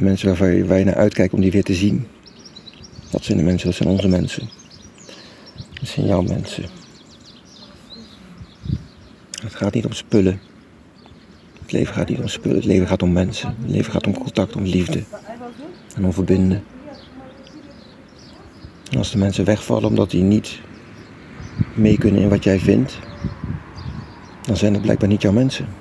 Mensen 0.00 0.38
waar 0.66 0.78
je 0.78 0.84
naar 0.84 0.94
uitkijkt 0.94 1.34
om 1.34 1.40
die 1.40 1.50
weer 1.50 1.64
te 1.64 1.74
zien. 1.74 2.06
Dat 3.10 3.24
zijn 3.24 3.38
de 3.38 3.44
mensen, 3.44 3.66
dat 3.66 3.76
zijn 3.76 3.88
onze 3.88 4.08
mensen. 4.08 4.48
Dat 5.80 5.88
zijn 5.88 6.06
jouw 6.06 6.22
mensen. 6.22 6.64
Het 9.42 9.54
gaat 9.54 9.74
niet 9.74 9.86
om 9.86 9.92
spullen. 9.92 10.40
Het 11.60 11.72
leven 11.72 11.94
gaat 11.94 12.08
niet 12.08 12.18
om 12.18 12.28
spullen, 12.28 12.56
het 12.56 12.66
leven 12.66 12.86
gaat 12.86 13.02
om 13.02 13.12
mensen. 13.12 13.56
Het 13.60 13.70
leven 13.70 13.92
gaat 13.92 14.06
om 14.06 14.18
contact, 14.18 14.56
om 14.56 14.62
liefde. 14.62 15.02
En 15.94 16.04
om 16.04 16.12
verbinden. 16.12 16.62
En 18.90 18.98
als 18.98 19.10
de 19.10 19.18
mensen 19.18 19.44
wegvallen 19.44 19.88
omdat 19.88 20.10
die 20.10 20.22
niet 20.22 20.60
mee 21.74 21.98
kunnen 21.98 22.22
in 22.22 22.28
wat 22.28 22.44
jij 22.44 22.58
vindt, 22.58 22.98
dan 24.42 24.56
zijn 24.56 24.72
het 24.72 24.82
blijkbaar 24.82 25.08
niet 25.08 25.22
jouw 25.22 25.32
mensen. 25.32 25.79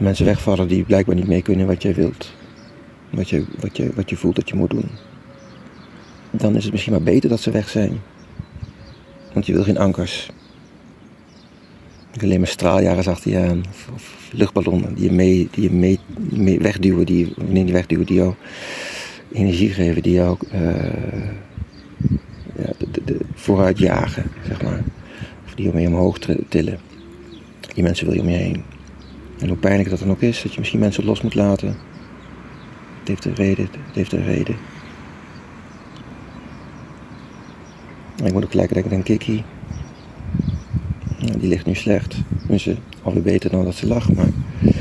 Mensen 0.00 0.24
wegvallen 0.24 0.68
die 0.68 0.84
blijkbaar 0.84 1.14
niet 1.14 1.26
mee 1.26 1.42
kunnen 1.42 1.66
wat 1.66 1.82
jij 1.82 1.94
wilt, 1.94 2.32
wat 3.10 3.28
je, 3.28 3.44
wat, 3.60 3.76
je, 3.76 3.90
wat 3.94 4.10
je 4.10 4.16
voelt 4.16 4.36
dat 4.36 4.48
je 4.48 4.54
moet 4.54 4.70
doen, 4.70 4.88
dan 6.30 6.56
is 6.56 6.62
het 6.62 6.72
misschien 6.72 6.92
maar 6.92 7.02
beter 7.02 7.28
dat 7.28 7.40
ze 7.40 7.50
weg 7.50 7.68
zijn. 7.68 8.00
Want 9.32 9.46
je 9.46 9.52
wil 9.52 9.62
geen 9.62 9.78
ankers. 9.78 10.30
Alleen 12.22 12.38
maar 12.38 12.48
straaljagers 12.48 13.08
achter 13.08 13.30
je 13.30 13.38
aan. 13.38 13.64
Of, 13.94 14.18
luchtballonnen 14.32 14.94
die 14.94 15.04
je, 15.04 15.12
mee, 15.12 15.48
die 15.50 15.62
je 15.62 15.98
mee, 16.30 16.60
wegduwen, 16.60 17.06
die, 17.06 17.34
nee, 17.36 17.64
die 17.64 17.72
wegduwen, 17.72 18.06
die 18.06 18.16
jou 18.16 18.34
energie 19.32 19.70
geven, 19.70 20.02
die 20.02 20.12
jou 20.12 20.38
uh, 20.54 20.60
ja, 22.56 22.72
de 23.04 23.18
vooruit 23.34 23.78
jagen, 23.78 24.30
zeg 24.46 24.62
maar. 24.62 24.84
Of 25.46 25.54
die 25.54 25.66
je 25.66 25.72
mee 25.72 25.86
omhoog 25.86 26.18
tillen. 26.48 26.78
Die 27.74 27.82
mensen 27.82 28.06
wil 28.06 28.14
je 28.14 28.20
om 28.20 28.28
je 28.28 28.36
heen. 28.36 28.62
En 29.40 29.48
hoe 29.48 29.56
pijnlijk 29.56 29.90
dat 29.90 29.98
dan 29.98 30.10
ook 30.10 30.20
is, 30.20 30.42
dat 30.42 30.52
je 30.52 30.58
misschien 30.58 30.80
mensen 30.80 31.04
los 31.04 31.20
moet 31.20 31.34
laten. 31.34 31.68
Het 32.98 33.08
heeft 33.08 33.24
een 33.24 33.34
reden, 33.34 33.68
het 33.72 33.94
heeft 33.94 34.12
een 34.12 34.24
reden. 34.24 34.56
ik 38.24 38.32
moet 38.32 38.44
ook 38.44 38.50
gelijk 38.50 38.74
denken 38.74 38.92
aan 38.92 39.02
Kiki. 39.02 39.44
die 41.38 41.48
ligt 41.48 41.66
nu 41.66 41.74
slecht. 41.74 42.16
Tenminste, 42.38 42.76
alweer 43.02 43.22
beter 43.22 43.50
dan 43.50 43.64
dat 43.64 43.74
ze 43.74 43.86
lag. 43.86 44.12
Maar 44.12 44.28
het 44.58 44.74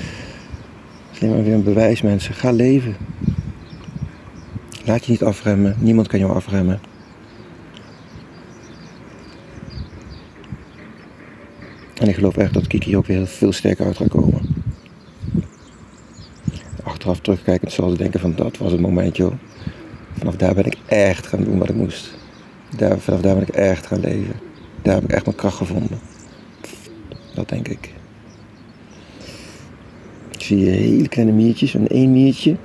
is 1.12 1.22
alleen 1.22 1.34
maar 1.34 1.44
weer 1.44 1.54
een 1.54 1.64
bewijs, 1.64 2.02
mensen. 2.02 2.34
Ga 2.34 2.52
leven. 2.52 2.96
Laat 4.86 5.06
je 5.06 5.12
niet 5.12 5.24
afremmen. 5.24 5.76
Niemand 5.80 6.08
kan 6.08 6.20
jou 6.20 6.34
afremmen. 6.34 6.80
En 11.94 12.08
ik 12.08 12.16
geloof 12.16 12.38
echt 12.38 12.54
dat 12.54 12.68
Kiki 12.68 12.98
ook 12.98 13.06
weer 13.06 13.28
veel 13.28 13.52
sterker 13.52 13.86
uit 13.86 13.98
gaat 13.98 14.10
komen. 14.10 14.39
Achteraf 17.10 17.36
terugkijkend 17.36 17.72
zal 17.72 17.90
ze 17.90 17.98
denken 17.98 18.20
van 18.20 18.34
dat 18.36 18.58
was 18.58 18.72
het 18.72 18.82
momentje. 18.82 19.32
Vanaf 20.18 20.36
daar 20.36 20.54
ben 20.54 20.66
ik 20.66 20.78
echt 20.86 21.28
gaan 21.28 21.44
doen 21.44 21.58
wat 21.58 21.70
ik 21.70 21.76
moest. 21.76 22.14
Daar, 22.78 23.00
vanaf 23.00 23.22
daar 23.22 23.34
ben 23.34 23.44
ik 23.44 23.50
echt 23.50 23.88
gaan 23.88 24.00
leven. 24.00 24.34
Daar 24.82 24.96
heb 24.96 25.04
ik 25.04 25.12
echt 25.12 25.26
mijn 25.26 25.38
kracht 25.38 25.58
gevonden. 25.58 26.00
Dat 27.34 27.50
denk 27.50 27.68
ik. 27.68 27.94
Ik 30.32 30.42
zie 30.42 30.70
hele 30.70 31.08
kleine 31.08 31.34
miertjes. 31.34 31.76
En 31.76 31.88
één 31.88 32.12
miertje, 32.12 32.56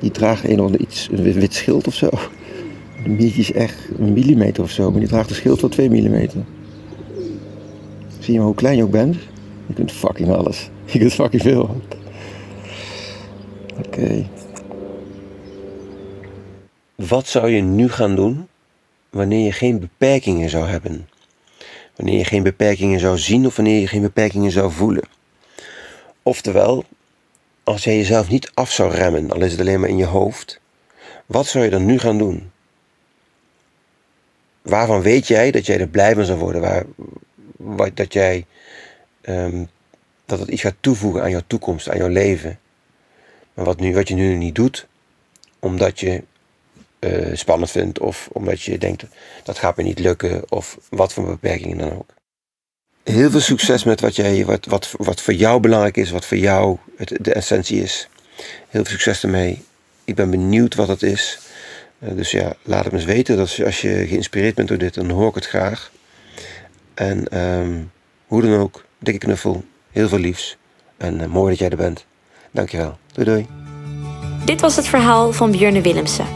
die 0.00 0.10
draagt 0.10 0.44
een 0.44 0.60
of 0.60 0.72
iets, 0.72 1.08
een 1.12 1.22
wit 1.22 1.54
schild 1.54 1.86
of 1.86 1.94
zo. 1.94 2.08
Een 3.04 3.16
miertje 3.16 3.40
is 3.40 3.52
echt 3.52 3.88
een 3.98 4.12
millimeter 4.12 4.62
of 4.62 4.70
zo, 4.70 4.90
maar 4.90 5.00
die 5.00 5.08
draagt 5.08 5.30
een 5.30 5.36
schild 5.36 5.60
van 5.60 5.68
2 5.68 5.90
millimeter. 5.90 6.44
Zie 8.18 8.32
je 8.32 8.38
maar 8.38 8.46
hoe 8.46 8.56
klein 8.56 8.76
je 8.76 8.82
ook 8.82 8.90
bent? 8.90 9.16
Je 9.66 9.74
kunt 9.74 9.92
fucking 9.92 10.30
alles. 10.30 10.70
Je 10.84 10.98
kunt 10.98 11.12
fucking 11.12 11.42
veel. 11.42 11.80
Oké. 13.78 14.28
Wat 16.94 17.26
zou 17.26 17.50
je 17.50 17.62
nu 17.62 17.88
gaan 17.88 18.16
doen 18.16 18.48
wanneer 19.10 19.44
je 19.44 19.52
geen 19.52 19.78
beperkingen 19.80 20.50
zou 20.50 20.66
hebben? 20.66 21.08
Wanneer 21.96 22.18
je 22.18 22.24
geen 22.24 22.42
beperkingen 22.42 23.00
zou 23.00 23.18
zien 23.18 23.46
of 23.46 23.56
wanneer 23.56 23.80
je 23.80 23.86
geen 23.86 24.02
beperkingen 24.02 24.50
zou 24.50 24.72
voelen? 24.72 25.04
Oftewel, 26.22 26.84
als 27.64 27.84
jij 27.84 27.96
jezelf 27.96 28.28
niet 28.28 28.50
af 28.54 28.70
zou 28.72 28.94
remmen, 28.94 29.30
al 29.30 29.40
is 29.40 29.50
het 29.50 29.60
alleen 29.60 29.80
maar 29.80 29.88
in 29.88 29.96
je 29.96 30.04
hoofd, 30.04 30.60
wat 31.26 31.46
zou 31.46 31.64
je 31.64 31.70
dan 31.70 31.84
nu 31.84 31.98
gaan 31.98 32.18
doen? 32.18 32.50
Waarvan 34.62 35.02
weet 35.02 35.26
jij 35.26 35.50
dat 35.50 35.66
jij 35.66 35.80
er 35.80 35.88
blij 35.88 36.14
van 36.14 36.24
zou 36.24 36.38
worden? 36.38 36.60
Waar, 36.60 36.84
wat, 37.56 37.96
dat 37.96 38.12
jij 38.12 38.46
um, 39.22 39.68
dat 40.24 40.38
het 40.38 40.48
iets 40.48 40.62
gaat 40.62 40.76
toevoegen 40.80 41.22
aan 41.22 41.30
jouw 41.30 41.42
toekomst, 41.46 41.88
aan 41.90 41.96
jouw 41.96 42.08
leven. 42.08 42.58
Wat, 43.54 43.80
nu, 43.80 43.94
wat 43.94 44.08
je 44.08 44.14
nu 44.14 44.34
niet 44.34 44.54
doet, 44.54 44.86
omdat 45.58 46.00
je 46.00 46.22
uh, 47.00 47.36
spannend 47.36 47.70
vindt 47.70 47.98
of 47.98 48.28
omdat 48.32 48.62
je 48.62 48.78
denkt 48.78 49.04
dat 49.44 49.58
gaat 49.58 49.76
me 49.76 49.82
niet 49.82 49.98
lukken 49.98 50.50
of 50.50 50.78
wat 50.88 51.12
voor 51.12 51.26
beperkingen 51.26 51.78
dan 51.78 51.92
ook. 51.92 52.14
Heel 53.02 53.30
veel 53.30 53.40
succes 53.40 53.84
met 53.84 54.00
wat, 54.00 54.16
jij, 54.16 54.44
wat, 54.44 54.66
wat, 54.66 54.94
wat 54.98 55.20
voor 55.20 55.34
jou 55.34 55.60
belangrijk 55.60 55.96
is, 55.96 56.10
wat 56.10 56.26
voor 56.26 56.36
jou 56.36 56.76
het, 56.96 57.18
de 57.20 57.32
essentie 57.32 57.82
is. 57.82 58.08
Heel 58.68 58.84
veel 58.84 58.92
succes 58.92 59.22
ermee. 59.22 59.62
Ik 60.04 60.14
ben 60.14 60.30
benieuwd 60.30 60.74
wat 60.74 60.88
het 60.88 61.02
is. 61.02 61.38
Uh, 61.98 62.16
dus 62.16 62.30
ja, 62.30 62.54
laat 62.62 62.84
het 62.84 62.92
me 62.92 62.98
eens 62.98 63.06
weten. 63.06 63.36
Dat 63.36 63.60
als 63.64 63.80
je 63.80 64.06
geïnspireerd 64.06 64.54
bent 64.54 64.68
door 64.68 64.78
dit, 64.78 64.94
dan 64.94 65.10
hoor 65.10 65.28
ik 65.28 65.34
het 65.34 65.46
graag. 65.46 65.92
En 66.94 67.28
ehm, 67.28 67.80
hoe 68.26 68.42
dan 68.42 68.60
ook, 68.60 68.84
dikke 68.98 69.26
knuffel, 69.26 69.64
heel 69.90 70.08
veel 70.08 70.18
liefs. 70.18 70.56
En 70.96 71.20
eh, 71.20 71.26
mooi 71.26 71.50
dat 71.50 71.58
jij 71.58 71.68
er 71.68 71.76
bent. 71.76 72.04
Dankjewel. 72.50 72.98
Doei 73.12 73.26
doei. 73.26 73.46
Dit 74.44 74.60
was 74.60 74.76
het 74.76 74.86
verhaal 74.86 75.32
van 75.32 75.50
Björne 75.50 75.80
Willemsen. 75.80 76.26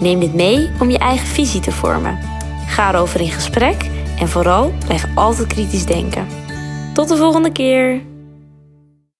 Neem 0.00 0.20
dit 0.20 0.34
mee 0.34 0.70
om 0.80 0.90
je 0.90 0.98
eigen 0.98 1.26
visie 1.26 1.60
te 1.60 1.72
vormen. 1.72 2.18
Ga 2.66 2.94
erover 2.94 3.20
in 3.20 3.30
gesprek 3.30 3.90
en 4.18 4.28
vooral 4.28 4.72
blijf 4.84 5.06
altijd 5.14 5.48
kritisch 5.48 5.86
denken. 5.86 6.26
Tot 6.92 7.08
de 7.08 7.16
volgende 7.16 7.52
keer! 7.52 8.13